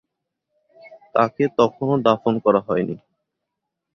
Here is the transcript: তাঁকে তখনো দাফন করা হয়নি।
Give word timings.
তাঁকে 1.15 1.43
তখনো 1.59 1.93
দাফন 2.05 2.33
করা 2.45 2.61
হয়নি। 2.67 2.95